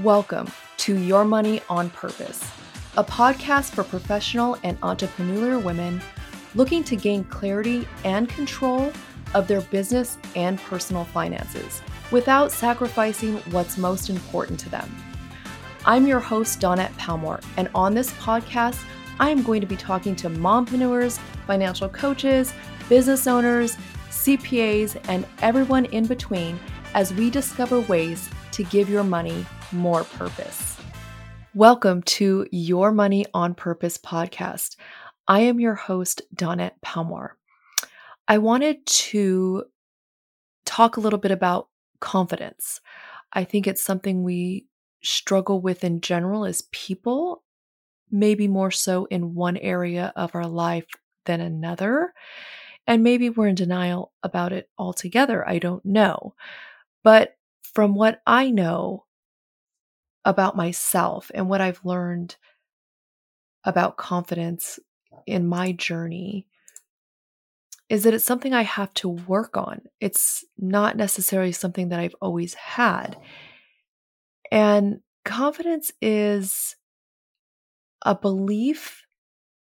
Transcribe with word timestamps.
Welcome 0.00 0.50
to 0.78 0.96
Your 0.96 1.22
Money 1.22 1.60
on 1.68 1.90
Purpose, 1.90 2.42
a 2.96 3.04
podcast 3.04 3.74
for 3.74 3.84
professional 3.84 4.56
and 4.62 4.80
entrepreneurial 4.80 5.62
women 5.62 6.00
looking 6.54 6.82
to 6.84 6.96
gain 6.96 7.24
clarity 7.24 7.86
and 8.02 8.26
control 8.26 8.90
of 9.34 9.46
their 9.46 9.60
business 9.60 10.16
and 10.34 10.58
personal 10.58 11.04
finances 11.04 11.82
without 12.10 12.50
sacrificing 12.50 13.36
what's 13.50 13.76
most 13.76 14.08
important 14.08 14.58
to 14.60 14.70
them. 14.70 14.90
I'm 15.84 16.06
your 16.06 16.20
host, 16.20 16.58
Dawnette 16.58 16.94
Palmore, 16.94 17.44
and 17.58 17.68
on 17.74 17.92
this 17.92 18.12
podcast, 18.12 18.82
I 19.20 19.28
am 19.28 19.42
going 19.42 19.60
to 19.60 19.66
be 19.66 19.76
talking 19.76 20.16
to 20.16 20.30
mompreneurs, 20.30 21.18
financial 21.46 21.90
coaches, 21.90 22.54
business 22.88 23.26
owners, 23.26 23.76
CPAs, 24.08 24.98
and 25.08 25.26
everyone 25.42 25.84
in 25.84 26.06
between 26.06 26.58
as 26.94 27.12
we 27.12 27.28
discover 27.28 27.80
ways 27.80 28.30
to 28.52 28.64
give 28.64 28.88
your 28.88 29.04
money 29.04 29.44
more 29.72 30.04
purpose. 30.04 30.76
Welcome 31.54 32.02
to 32.02 32.46
Your 32.50 32.92
Money 32.92 33.26
on 33.34 33.54
Purpose 33.54 33.98
podcast. 33.98 34.76
I 35.28 35.40
am 35.40 35.60
your 35.60 35.74
host, 35.74 36.22
Dawnette 36.34 36.80
Palmore. 36.84 37.32
I 38.28 38.38
wanted 38.38 38.84
to 38.86 39.64
talk 40.64 40.96
a 40.96 41.00
little 41.00 41.18
bit 41.18 41.30
about 41.30 41.68
confidence. 42.00 42.80
I 43.32 43.44
think 43.44 43.66
it's 43.66 43.82
something 43.82 44.22
we 44.22 44.66
struggle 45.02 45.60
with 45.60 45.84
in 45.84 46.00
general 46.00 46.44
as 46.44 46.68
people, 46.72 47.42
maybe 48.10 48.48
more 48.48 48.70
so 48.70 49.06
in 49.06 49.34
one 49.34 49.56
area 49.56 50.12
of 50.16 50.34
our 50.34 50.46
life 50.46 50.86
than 51.26 51.40
another. 51.40 52.12
And 52.86 53.02
maybe 53.02 53.30
we're 53.30 53.48
in 53.48 53.54
denial 53.54 54.12
about 54.22 54.52
it 54.52 54.68
altogether. 54.78 55.48
I 55.48 55.58
don't 55.58 55.84
know. 55.84 56.34
But 57.04 57.36
from 57.74 57.94
what 57.94 58.20
I 58.26 58.50
know, 58.50 59.04
about 60.24 60.56
myself 60.56 61.30
and 61.34 61.48
what 61.48 61.60
I've 61.60 61.84
learned 61.84 62.36
about 63.64 63.96
confidence 63.96 64.78
in 65.26 65.46
my 65.46 65.72
journey 65.72 66.46
is 67.88 68.04
that 68.04 68.14
it's 68.14 68.24
something 68.24 68.54
I 68.54 68.62
have 68.62 68.92
to 68.94 69.08
work 69.08 69.56
on. 69.56 69.82
It's 70.00 70.44
not 70.56 70.96
necessarily 70.96 71.52
something 71.52 71.90
that 71.90 72.00
I've 72.00 72.14
always 72.20 72.54
had. 72.54 73.18
And 74.50 75.00
confidence 75.24 75.92
is 76.00 76.76
a 78.00 78.14
belief 78.14 79.04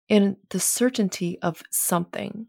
in 0.08 0.36
the 0.50 0.60
certainty 0.60 1.38
of 1.40 1.62
something. 1.70 2.46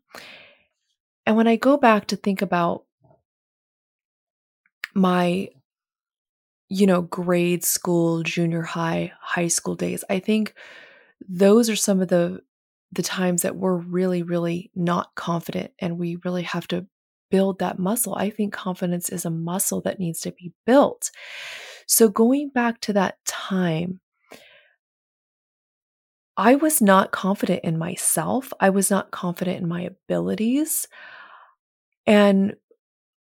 And 1.26 1.38
when 1.38 1.48
I 1.48 1.56
go 1.56 1.78
back 1.78 2.08
to 2.08 2.16
think 2.16 2.42
about 2.42 2.83
my 4.94 5.50
you 6.72 6.88
know, 6.88 7.02
grade 7.02 7.66
school, 7.66 8.23
junior 8.23 8.61
high, 8.61 9.11
high 9.19 9.50
school 9.50 9.75
days. 9.75 10.05
I 10.09 10.19
think 10.19 10.53
those 11.27 11.69
are 11.69 11.75
some 11.75 12.02
of 12.02 12.08
the 12.08 12.41
the 12.94 13.03
times 13.03 13.41
that 13.41 13.58
we're 13.58 13.75
really 13.75 14.23
really 14.23 14.72
not 14.73 15.14
confident 15.16 15.72
and 15.80 15.99
we 15.99 16.17
really 16.23 16.44
have 16.44 16.67
to 16.69 16.86
build 17.30 17.59
that 17.59 17.77
muscle. 17.77 18.16
I 18.16 18.30
think 18.30 18.53
confidence 18.53 19.09
is 19.09 19.25
a 19.25 19.30
muscle 19.30 19.81
that 19.81 19.99
needs 19.99 20.22
to 20.22 20.31
be 20.31 20.53
built. 20.66 21.11
So 21.88 22.08
going 22.08 22.49
back 22.49 22.80
to 22.81 22.94
that 22.94 23.17
time 23.25 23.99
I 26.38 26.55
was 26.55 26.81
not 26.81 27.11
confident 27.11 27.66
in 27.66 27.77
myself. 27.77 28.53
I 28.61 28.69
was 28.69 28.89
not 28.89 29.11
confident 29.11 29.61
in 29.61 29.67
my 29.67 29.81
abilities. 29.81 30.88
And 32.08 32.55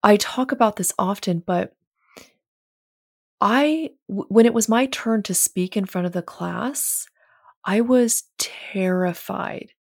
I 0.04 0.16
talk 0.16 0.52
about 0.52 0.76
this 0.76 0.92
often, 0.98 1.42
but 1.44 1.74
I, 3.41 3.91
when 4.06 4.46
it 4.46 4.55
was 4.55 4.69
my 4.69 4.86
turn 4.86 5.22
to 5.24 5.34
speak 5.34 5.77
in 5.77 5.86
front 5.86 6.06
of 6.06 6.12
the 6.12 6.22
class, 6.22 7.06
I 7.64 7.80
was 7.83 8.24
terrified, 8.38 9.72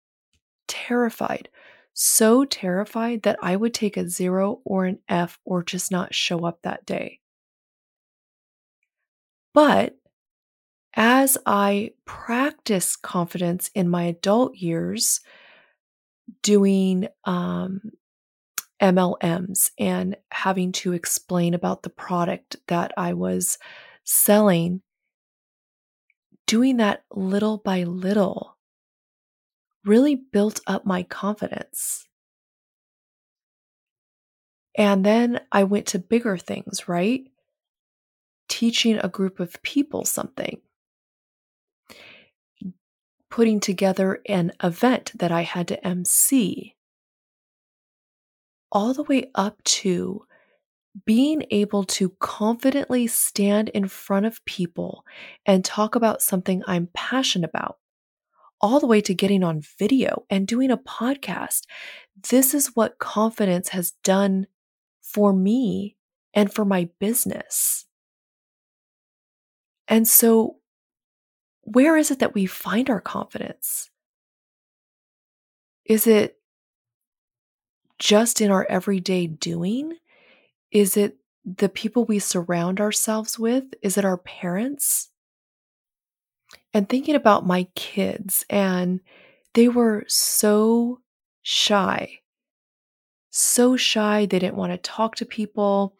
terrified, 0.67 1.49
so 1.93 2.45
terrified 2.45 3.23
that 3.23 3.39
I 3.41 3.55
would 3.55 3.73
take 3.73 3.97
a 3.97 4.09
zero 4.09 4.61
or 4.65 4.85
an 4.85 4.99
F 5.09 5.39
or 5.45 5.63
just 5.63 5.91
not 5.91 6.15
show 6.15 6.45
up 6.45 6.61
that 6.63 6.85
day. 6.85 7.19
But 9.53 9.97
as 10.95 11.37
I 11.45 11.91
practice 12.05 12.95
confidence 12.95 13.69
in 13.75 13.89
my 13.89 14.03
adult 14.03 14.55
years, 14.55 15.21
doing 16.41 17.07
um, 17.25 17.81
MLMs 18.81 19.71
and 19.77 20.15
having 20.31 20.71
to 20.73 20.93
explain 20.93 21.53
about 21.53 21.83
the 21.83 21.89
product 21.89 22.55
that 22.67 22.93
I 22.97 23.13
was 23.13 23.57
selling, 24.03 24.81
doing 26.47 26.77
that 26.77 27.03
little 27.11 27.57
by 27.57 27.83
little 27.83 28.57
really 29.85 30.15
built 30.15 30.61
up 30.67 30.85
my 30.85 31.03
confidence. 31.03 32.07
And 34.75 35.05
then 35.05 35.41
I 35.51 35.63
went 35.63 35.87
to 35.87 35.99
bigger 35.99 36.37
things, 36.37 36.87
right? 36.87 37.23
Teaching 38.47 38.97
a 38.97 39.09
group 39.09 39.39
of 39.39 39.61
people 39.61 40.05
something, 40.05 40.61
putting 43.29 43.59
together 43.59 44.21
an 44.27 44.53
event 44.63 45.11
that 45.15 45.31
I 45.31 45.41
had 45.41 45.67
to 45.69 45.87
MC 45.87 46.75
all 48.71 48.93
the 48.93 49.03
way 49.03 49.31
up 49.35 49.61
to 49.63 50.25
being 51.05 51.45
able 51.51 51.83
to 51.83 52.09
confidently 52.19 53.07
stand 53.07 53.69
in 53.69 53.87
front 53.87 54.25
of 54.25 54.43
people 54.45 55.05
and 55.45 55.63
talk 55.63 55.95
about 55.95 56.21
something 56.21 56.63
I'm 56.67 56.89
passionate 56.93 57.49
about, 57.49 57.77
all 58.61 58.79
the 58.79 58.87
way 58.87 59.01
to 59.01 59.13
getting 59.13 59.43
on 59.43 59.61
video 59.77 60.25
and 60.29 60.47
doing 60.47 60.71
a 60.71 60.77
podcast. 60.77 61.61
This 62.29 62.53
is 62.53 62.71
what 62.75 62.99
confidence 62.99 63.69
has 63.69 63.91
done 64.03 64.47
for 65.01 65.33
me 65.33 65.95
and 66.33 66.51
for 66.53 66.65
my 66.65 66.89
business. 66.99 67.85
And 69.87 70.07
so, 70.07 70.57
where 71.61 71.97
is 71.97 72.11
it 72.11 72.19
that 72.19 72.33
we 72.33 72.45
find 72.45 72.89
our 72.89 73.01
confidence? 73.01 73.89
Is 75.85 76.05
it 76.05 76.38
just 77.99 78.41
in 78.41 78.49
our 78.49 78.65
everyday 78.69 79.27
doing? 79.27 79.93
Is 80.71 80.97
it 80.97 81.17
the 81.45 81.69
people 81.69 82.05
we 82.05 82.19
surround 82.19 82.79
ourselves 82.79 83.37
with? 83.37 83.65
Is 83.81 83.97
it 83.97 84.05
our 84.05 84.17
parents? 84.17 85.09
And 86.73 86.87
thinking 86.87 87.15
about 87.15 87.45
my 87.45 87.67
kids, 87.75 88.45
and 88.49 89.01
they 89.53 89.67
were 89.67 90.05
so 90.07 91.01
shy, 91.41 92.19
so 93.31 93.75
shy. 93.75 94.25
They 94.25 94.39
didn't 94.39 94.57
want 94.57 94.71
to 94.71 94.77
talk 94.77 95.15
to 95.15 95.25
people. 95.25 95.95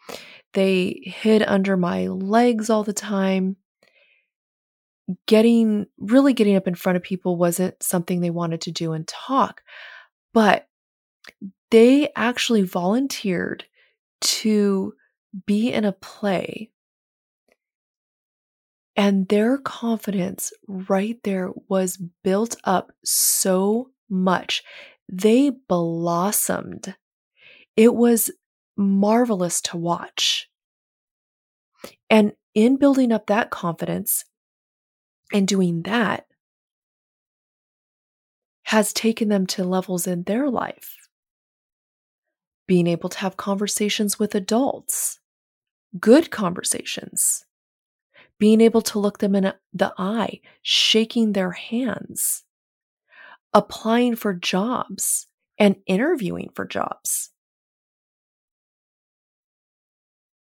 They 0.53 1.01
hid 1.03 1.43
under 1.43 1.75
my 1.75 2.07
legs 2.07 2.69
all 2.69 2.83
the 2.83 2.93
time. 2.93 3.57
Getting 5.25 5.87
really 5.97 6.33
getting 6.33 6.55
up 6.55 6.67
in 6.67 6.75
front 6.75 6.95
of 6.97 7.01
people 7.01 7.35
wasn't 7.35 7.81
something 7.81 8.21
they 8.21 8.29
wanted 8.29 8.61
to 8.61 8.71
do 8.71 8.93
and 8.93 9.07
talk. 9.07 9.63
But 10.33 10.67
they 11.71 12.09
actually 12.15 12.63
volunteered 12.63 13.65
to 14.21 14.93
be 15.45 15.71
in 15.71 15.85
a 15.85 15.91
play. 15.91 16.71
And 18.95 19.27
their 19.29 19.57
confidence 19.57 20.51
right 20.67 21.17
there 21.23 21.51
was 21.69 22.01
built 22.23 22.57
up 22.63 22.91
so 23.05 23.91
much. 24.09 24.63
They 25.07 25.51
blossomed. 25.51 26.95
It 27.77 27.95
was 27.95 28.29
marvelous 28.75 29.61
to 29.61 29.77
watch. 29.77 30.49
And 32.09 32.33
in 32.53 32.77
building 32.77 33.11
up 33.11 33.27
that 33.27 33.51
confidence 33.51 34.25
and 35.31 35.47
doing 35.47 35.83
that, 35.83 36.25
has 38.63 38.93
taken 38.93 39.29
them 39.29 39.47
to 39.47 39.63
levels 39.63 40.05
in 40.05 40.23
their 40.23 40.47
life 40.47 40.98
being 42.69 42.85
able 42.85 43.09
to 43.09 43.17
have 43.17 43.35
conversations 43.35 44.19
with 44.19 44.35
adults, 44.35 45.19
good 45.99 46.29
conversations, 46.29 47.43
being 48.37 48.61
able 48.61 48.83
to 48.83 48.99
look 48.99 49.17
them 49.17 49.33
in 49.33 49.51
the 49.73 49.91
eye, 49.97 50.39
shaking 50.61 51.33
their 51.33 51.49
hands, 51.49 52.43
applying 53.55 54.15
for 54.15 54.35
jobs 54.35 55.25
and 55.57 55.77
interviewing 55.87 56.47
for 56.53 56.63
jobs. 56.63 57.31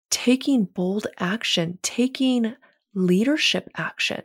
Taking 0.10 0.64
bold 0.64 1.08
action, 1.20 1.78
taking 1.81 2.56
leadership 2.96 3.70
action. 3.75 4.24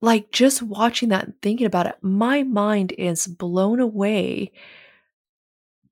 Like 0.00 0.30
just 0.30 0.62
watching 0.62 1.08
that 1.08 1.24
and 1.24 1.34
thinking 1.42 1.66
about 1.66 1.86
it, 1.86 1.96
my 2.00 2.44
mind 2.44 2.92
is 2.96 3.26
blown 3.26 3.80
away 3.80 4.52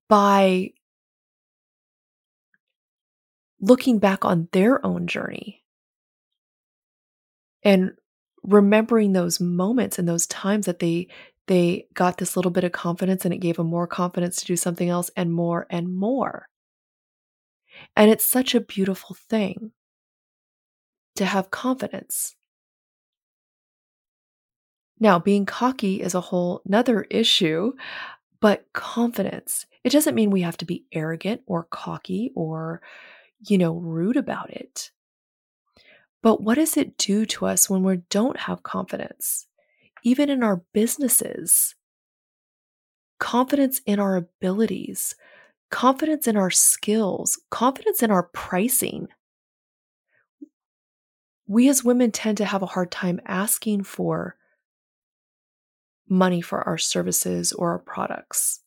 by 0.09 0.73
looking 3.61 3.99
back 3.99 4.25
on 4.25 4.49
their 4.53 4.85
own 4.85 5.07
journey 5.07 5.65
and 7.63 7.93
remembering 8.43 9.13
those 9.13 9.41
moments 9.41 9.99
and 9.99 10.07
those 10.07 10.27
times 10.27 10.67
that 10.67 10.79
they 10.79 11.09
they 11.47 11.87
got 11.93 12.17
this 12.19 12.37
little 12.37 12.51
bit 12.51 12.65
of 12.65 12.73
confidence 12.73 13.25
and 13.25 13.35
it 13.35 13.39
gave 13.39 13.57
them 13.57 13.67
more 13.67 13.87
confidence 13.87 14.37
to 14.37 14.47
do 14.47 14.57
something 14.57 14.89
else 14.89 15.11
and 15.15 15.33
more 15.33 15.67
and 15.69 15.95
more. 15.95 16.49
And 17.95 18.11
it's 18.11 18.25
such 18.25 18.55
a 18.55 18.61
beautiful 18.61 19.15
thing 19.15 19.73
to 21.17 21.27
have 21.27 21.51
confidence. 21.51 22.35
Now, 24.99 25.19
being 25.19 25.45
cocky 25.45 26.01
is 26.01 26.15
a 26.15 26.21
whole 26.21 26.63
nother 26.65 27.03
issue, 27.11 27.73
but 28.41 28.65
confidence, 28.73 29.67
it 29.85 29.93
doesn't 29.93 30.15
mean 30.15 30.31
we 30.31 30.41
have 30.41 30.57
to 30.57 30.65
be 30.65 30.87
arrogant 30.93 31.43
or 31.47 31.65
cocky 31.65 32.33
or, 32.35 32.81
you 33.47 33.59
know, 33.59 33.75
rude 33.75 34.17
about 34.17 34.51
it. 34.51 34.91
But 36.23 36.43
what 36.43 36.55
does 36.55 36.79
it 36.79 36.97
do 36.97 37.27
to 37.27 37.45
us 37.45 37.69
when 37.69 37.83
we 37.83 37.99
don't 38.09 38.39
have 38.39 38.63
confidence? 38.63 39.47
Even 40.03 40.31
in 40.31 40.43
our 40.43 40.63
businesses, 40.73 41.75
confidence 43.19 43.83
in 43.85 44.01
our 44.01 44.17
abilities, 44.17 45.15
confidence 45.71 46.27
in 46.27 46.37
our 46.39 46.51
skills, 46.51 47.39
confidence 47.51 48.03
in 48.03 48.11
our 48.11 48.23
pricing. 48.23 49.09
We 51.47 51.69
as 51.69 51.85
women 51.85 52.11
tend 52.11 52.39
to 52.39 52.47
have 52.47 52.63
a 52.63 52.67
hard 52.67 52.91
time 52.91 53.21
asking 53.27 53.85
for 53.85 54.37
money 56.09 56.41
for 56.41 56.67
our 56.67 56.79
services 56.79 57.53
or 57.53 57.73
our 57.73 57.79
products. 57.79 58.61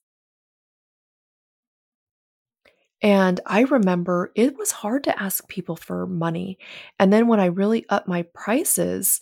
And 3.02 3.40
I 3.46 3.62
remember 3.62 4.32
it 4.36 4.58
was 4.58 4.72
hard 4.72 5.04
to 5.04 5.22
ask 5.22 5.48
people 5.48 5.76
for 5.76 6.08
money. 6.08 6.58
And 6.98 7.14
then 7.14 7.28
when 7.28 7.40
I 7.40 7.46
really 7.46 7.86
upped 7.90 8.08
my 8.08 8.24
prices, 8.34 9.20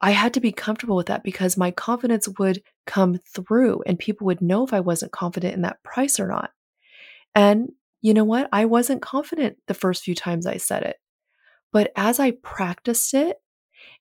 I 0.00 0.10
had 0.12 0.34
to 0.34 0.40
be 0.40 0.50
comfortable 0.50 0.96
with 0.96 1.06
that 1.06 1.22
because 1.22 1.56
my 1.56 1.70
confidence 1.70 2.28
would 2.38 2.62
come 2.86 3.18
through 3.18 3.82
and 3.86 3.98
people 3.98 4.26
would 4.26 4.40
know 4.40 4.64
if 4.64 4.72
I 4.72 4.80
wasn't 4.80 5.12
confident 5.12 5.54
in 5.54 5.62
that 5.62 5.82
price 5.82 6.18
or 6.18 6.26
not. 6.26 6.50
And 7.34 7.70
you 8.00 8.14
know 8.14 8.24
what? 8.24 8.48
I 8.52 8.64
wasn't 8.64 9.02
confident 9.02 9.58
the 9.66 9.74
first 9.74 10.02
few 10.02 10.14
times 10.14 10.46
I 10.46 10.56
said 10.56 10.82
it. 10.82 10.96
But 11.72 11.92
as 11.94 12.18
I 12.18 12.32
practiced 12.32 13.14
it 13.14 13.36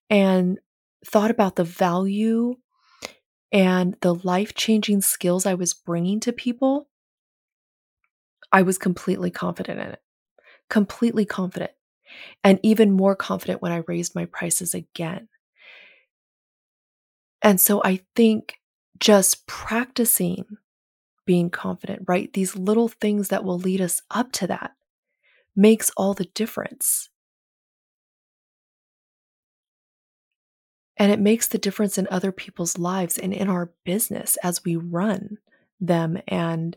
and 0.09 0.57
thought 1.05 1.31
about 1.31 1.55
the 1.55 1.63
value 1.63 2.55
and 3.51 3.95
the 4.01 4.15
life 4.15 4.55
changing 4.55 5.01
skills 5.01 5.45
I 5.45 5.53
was 5.53 5.73
bringing 5.73 6.19
to 6.21 6.33
people, 6.33 6.88
I 8.51 8.61
was 8.61 8.77
completely 8.77 9.31
confident 9.31 9.79
in 9.79 9.87
it. 9.87 10.01
Completely 10.69 11.25
confident. 11.25 11.71
And 12.43 12.59
even 12.63 12.91
more 12.91 13.15
confident 13.15 13.61
when 13.61 13.71
I 13.71 13.83
raised 13.87 14.15
my 14.15 14.25
prices 14.25 14.73
again. 14.73 15.27
And 17.41 17.59
so 17.59 17.81
I 17.83 18.01
think 18.15 18.55
just 18.99 19.47
practicing 19.47 20.45
being 21.25 21.49
confident, 21.49 22.03
right? 22.07 22.33
These 22.33 22.55
little 22.55 22.87
things 22.87 23.27
that 23.27 23.43
will 23.43 23.59
lead 23.59 23.81
us 23.81 24.01
up 24.09 24.31
to 24.33 24.47
that 24.47 24.71
makes 25.55 25.91
all 25.95 26.13
the 26.13 26.25
difference. 26.25 27.09
And 30.97 31.11
it 31.11 31.19
makes 31.19 31.47
the 31.47 31.57
difference 31.57 31.97
in 31.97 32.07
other 32.11 32.31
people's 32.31 32.77
lives 32.77 33.17
and 33.17 33.31
in 33.33 33.47
our 33.47 33.71
business 33.85 34.37
as 34.43 34.63
we 34.65 34.75
run 34.75 35.37
them 35.79 36.19
and 36.27 36.75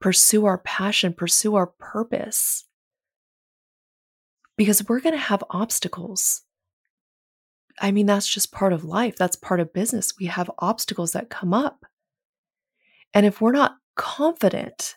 pursue 0.00 0.46
our 0.46 0.58
passion, 0.58 1.12
pursue 1.12 1.54
our 1.54 1.66
purpose. 1.66 2.64
Because 4.56 4.88
we're 4.88 5.00
going 5.00 5.14
to 5.14 5.20
have 5.20 5.44
obstacles. 5.50 6.42
I 7.80 7.92
mean, 7.92 8.06
that's 8.06 8.28
just 8.28 8.52
part 8.52 8.72
of 8.72 8.84
life. 8.84 9.16
That's 9.16 9.36
part 9.36 9.60
of 9.60 9.72
business. 9.72 10.14
We 10.18 10.26
have 10.26 10.50
obstacles 10.58 11.12
that 11.12 11.30
come 11.30 11.54
up. 11.54 11.86
And 13.14 13.24
if 13.24 13.40
we're 13.40 13.52
not 13.52 13.76
confident 13.96 14.96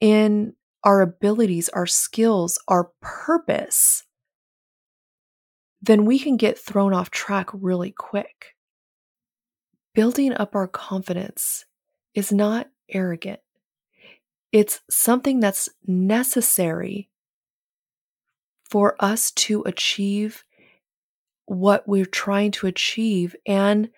in 0.00 0.54
our 0.82 1.00
abilities, 1.00 1.68
our 1.68 1.86
skills, 1.86 2.58
our 2.66 2.90
purpose, 3.00 4.04
then 5.82 6.04
we 6.04 6.18
can 6.18 6.36
get 6.36 6.58
thrown 6.58 6.92
off 6.92 7.10
track 7.10 7.48
really 7.52 7.90
quick. 7.90 8.54
Building 9.94 10.32
up 10.32 10.54
our 10.54 10.68
confidence 10.68 11.64
is 12.14 12.32
not 12.32 12.68
arrogant, 12.88 13.40
it's 14.52 14.80
something 14.90 15.40
that's 15.40 15.68
necessary 15.86 17.08
for 18.64 18.96
us 19.00 19.30
to 19.32 19.62
achieve 19.62 20.44
what 21.46 21.86
we're 21.88 22.06
trying 22.06 22.52
to 22.52 22.66
achieve 22.66 23.34
and 23.46 23.90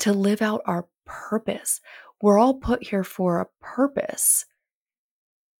to 0.00 0.12
live 0.12 0.42
out 0.42 0.62
our 0.66 0.86
purpose. 1.06 1.80
We're 2.20 2.38
all 2.38 2.54
put 2.54 2.84
here 2.84 3.04
for 3.04 3.40
a 3.40 3.48
purpose. 3.60 4.46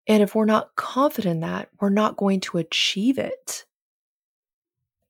And 0.06 0.22
if 0.22 0.34
we're 0.34 0.44
not 0.44 0.74
confident 0.76 1.36
in 1.36 1.40
that, 1.40 1.68
we're 1.80 1.88
not 1.90 2.16
going 2.16 2.40
to 2.40 2.58
achieve 2.58 3.18
it. 3.18 3.64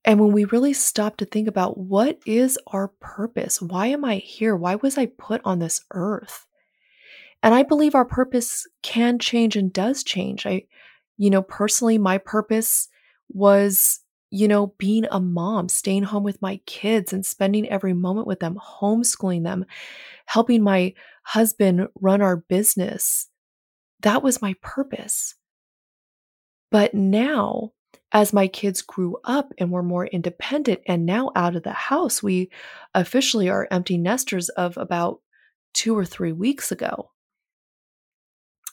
And 0.05 0.21
when 0.21 0.33
we 0.33 0.45
really 0.45 0.75
stop 0.75 1.17
to 1.17 1.25
think 1.25 1.49
about 1.49 1.79
what 1.79 2.19
is 2.27 2.59
our 2.67 2.89
purpose? 3.01 3.63
Why 3.63 3.87
am 3.87 4.05
I 4.05 4.17
here? 4.17 4.55
Why 4.55 4.75
was 4.75 4.99
I 4.99 5.07
put 5.07 5.41
on 5.45 5.59
this 5.59 5.81
earth? 5.93 6.47
And 7.45 7.55
I 7.55 7.63
believe 7.63 7.95
our 7.95 8.07
purpose 8.07 8.67
can 8.83 9.19
change 9.19 9.55
and 9.55 9.71
does 9.71 10.03
change. 10.03 10.47
I, 10.47 10.63
you 11.19 11.29
know, 11.29 11.43
personally, 11.43 11.99
my 11.99 12.17
purpose 12.17 12.89
was, 13.29 14.01
you 14.31 14.49
know, 14.49 14.69
being 14.79 15.05
a 15.11 15.21
mom, 15.21 15.69
staying 15.69 16.05
home 16.05 16.23
with 16.23 16.41
my 16.41 16.57
kids 16.65 17.13
and 17.13 17.25
spending 17.25 17.69
every 17.69 17.93
moment 17.93 18.27
with 18.27 18.41
them, 18.41 18.59
homeschooling 18.81 19.45
them, 19.45 19.67
helping 20.25 20.63
my 20.63 20.95
husband 21.23 21.87
run 22.01 22.23
our 22.23 22.39
business. 22.39 23.29
That 24.01 24.23
was 24.23 24.41
my 24.41 24.55
purpose. 24.63 25.35
But 26.71 26.95
now 26.95 27.73
as 28.13 28.33
my 28.33 28.49
kids 28.49 28.81
grew 28.81 29.19
up 29.23 29.53
and 29.59 29.71
were 29.71 29.83
more 29.83 30.07
independent 30.07 30.81
and 30.87 31.05
now 31.05 31.31
out 31.37 31.57
of 31.57 31.63
the 31.63 31.73
house, 31.73 32.23
we 32.23 32.51
officially 32.95 33.51
are 33.51 33.69
empty 33.71 33.99
nesters 33.99 34.49
of 34.49 34.79
about 34.79 35.21
two 35.75 35.95
or 35.95 36.07
three 36.07 36.33
weeks 36.33 36.73
ago. 36.73 37.11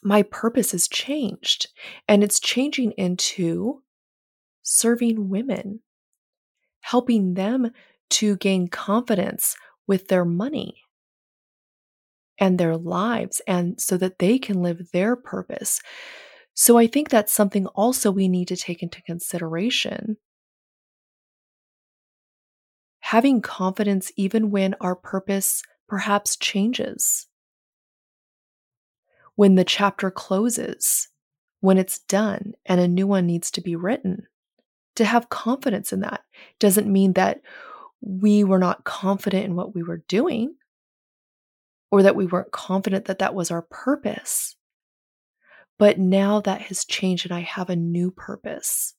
My 0.03 0.24
purpose 0.24 0.71
has 0.71 0.88
changed 0.88 1.68
and 2.07 2.24
it's 2.24 2.39
changing 2.39 2.92
into 2.94 3.83
serving 4.63 5.29
women, 5.29 5.81
helping 6.81 7.36
them 7.36 7.72
to 8.12 8.36
gain 8.38 8.67
confidence 8.67 9.55
with 9.88 10.08
their 10.08 10.25
money 10.25 10.75
and 12.39 12.58
their 12.58 12.75
lives, 12.75 13.39
and 13.46 13.79
so 13.79 13.98
that 13.98 14.17
they 14.17 14.39
can 14.39 14.63
live 14.63 14.91
their 14.91 15.15
purpose. 15.15 15.79
So 16.55 16.77
I 16.77 16.88
think 16.88 17.10
that's 17.10 17.31
something 17.31 17.67
also 17.67 18.12
we 18.12 18.27
need 18.27 18.48
to 18.48 18.55
take 18.55 18.81
into 18.81 19.01
consideration. 19.03 20.17
Having 23.01 23.41
confidence 23.41 24.12
even 24.15 24.50
when 24.50 24.74
our 24.81 24.96
purpose 24.96 25.62
perhaps 25.88 26.36
changes, 26.36 27.27
when 29.41 29.55
the 29.55 29.65
chapter 29.65 30.12
closes, 30.12 31.07
when 31.62 31.79
it's 31.79 31.98
done 31.98 32.53
and 32.67 32.79
a 32.79 32.88
new 32.88 33.07
one 33.07 33.25
needs 33.25 33.50
to 33.50 33.60
be 33.60 33.75
written. 33.75 34.27
To 34.98 35.03
have 35.03 35.29
confidence 35.29 35.91
in 35.91 36.01
that 36.01 36.21
doesn't 36.60 36.86
mean 36.86 37.13
that 37.13 37.41
we 38.01 38.43
were 38.43 38.60
not 38.60 38.83
confident 38.83 39.45
in 39.45 39.55
what 39.55 39.74
we 39.74 39.81
were 39.81 40.03
doing 40.07 40.53
or 41.89 42.03
that 42.03 42.15
we 42.15 42.27
weren't 42.27 42.51
confident 42.51 43.05
that 43.05 43.17
that 43.17 43.33
was 43.33 43.50
our 43.50 43.63
purpose. 43.63 44.55
But 45.79 45.98
now 45.98 46.41
that 46.41 46.62
has 46.62 46.86
changed 46.86 47.25
and 47.25 47.33
I 47.33 47.39
have 47.39 47.71
a 47.71 47.75
new 47.75 48.12
purpose. 48.12 48.93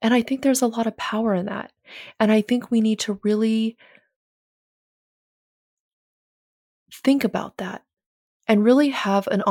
And 0.00 0.14
I 0.14 0.22
think 0.22 0.40
there's 0.40 0.62
a 0.62 0.66
lot 0.66 0.86
of 0.86 0.96
power 0.96 1.34
in 1.34 1.44
that. 1.44 1.70
And 2.18 2.32
I 2.32 2.40
think 2.40 2.70
we 2.70 2.80
need 2.80 3.00
to 3.00 3.20
really 3.22 3.76
think 7.04 7.24
about 7.24 7.58
that 7.58 7.82
and 8.48 8.64
really 8.64 8.90
have 8.90 9.26
an 9.28 9.42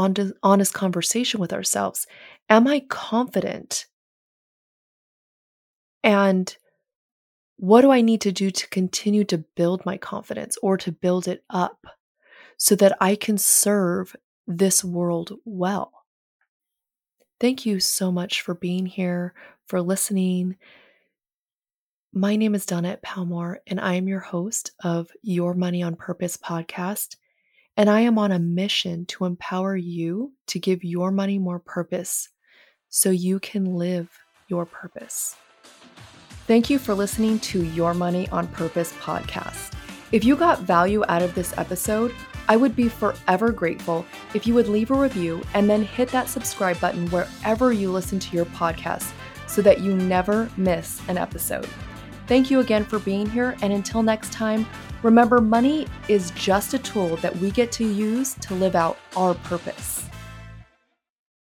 honest 0.43 0.74
conversation 0.74 1.39
with 1.39 1.53
ourselves. 1.53 2.08
Am 2.50 2.67
I 2.67 2.81
confident? 2.81 3.88
And 6.03 6.55
what 7.58 7.81
do 7.81 7.91
I 7.91 8.01
need 8.01 8.22
to 8.22 8.31
do 8.31 8.51
to 8.51 8.70
continue 8.70 9.24
to 9.25 9.38
build 9.55 9.86
my 9.86 9.98
confidence 9.98 10.58
or 10.62 10.77
to 10.77 10.91
build 10.91 11.27
it 11.27 11.43
up 11.50 11.86
so 12.58 12.75
that 12.75 12.98
I 13.01 13.15
can 13.15 13.38
serve 13.38 14.15
this 14.48 14.84
world 14.84 15.34
well. 15.46 15.91
Thank 17.39 17.65
you 17.65 17.79
so 17.79 18.12
much 18.12 18.41
for 18.41 18.53
being 18.53 18.86
here, 18.86 19.34
for 19.67 19.81
listening. 19.81 20.58
My 22.13 22.36
name 22.36 22.53
is 22.53 22.65
Dawnette 22.65 23.01
Palmore, 23.01 23.58
and 23.65 23.79
I 23.79 23.96
am 23.96 24.08
your 24.08 24.20
host 24.20 24.72
of 24.84 25.10
Your 25.22 25.53
Money 25.53 25.81
on 25.81 25.96
Purpose 25.96 26.38
podcast. 26.38 27.15
And 27.78 27.90
I 27.90 28.01
am 28.01 28.18
on 28.18 28.32
a 28.32 28.40
mission 28.40 29.06
to 29.08 29.25
empower 29.25 29.75
you 29.75 30.34
to 30.48 30.60
give 30.60 30.84
your 30.84 31.12
money 31.12 31.40
more 31.40 31.60
purpose 31.60 32.30
so 32.90 33.10
you 33.10 33.40
can 33.40 33.66
live 33.75 34.10
your 34.48 34.66
purpose. 34.66 35.36
Thank 36.48 36.70
you 36.70 36.78
for 36.80 36.94
listening 36.94 37.40
to 37.40 37.63
Your 37.63 37.94
Money 37.94 38.28
on 38.30 38.48
Purpose 38.48 38.92
podcast. 38.94 39.74
If 40.12 40.25
you 40.25 40.36
got 40.36 40.60
value 40.60 41.04
out 41.08 41.22
of 41.22 41.34
this 41.34 41.58
episode, 41.58 42.13
I 42.50 42.58
would 42.58 42.75
be 42.75 42.90
forever 42.90 43.51
grateful 43.51 44.06
if 44.34 44.46
you 44.46 44.54
would 44.56 44.68
leave 44.68 44.92
a 44.92 44.96
review 44.96 45.42
and 45.54 45.70
then 45.70 45.84
hit 45.84 46.10
that 46.10 46.28
subscribe 46.28 46.80
button 46.82 47.10
wherever 47.10 47.72
you 47.72 47.92
listen 47.92 48.20
to 48.20 48.36
your 48.36 48.46
podcast 48.48 49.13
so 49.48 49.62
that 49.62 49.80
you 49.80 49.96
never 49.96 50.50
miss 50.58 51.01
an 51.08 51.18
episode. 51.18 51.70
Thank 52.28 52.50
you 52.50 52.60
again 52.60 52.86
for 52.86 53.00
being 53.00 53.30
here, 53.30 53.58
and 53.62 53.74
until 53.74 54.04
next 54.04 54.32
time, 54.32 54.66
remember 55.04 55.42
money 55.42 55.88
is 56.08 56.32
just 56.32 56.74
a 56.74 56.80
tool 56.80 57.18
that 57.18 57.36
we 57.38 57.51
get 57.51 57.72
to 57.74 57.86
use 57.86 58.36
to 58.36 58.56
live 58.56 58.75
out 58.75 58.98
our 59.16 59.34
purpose. 59.34 60.00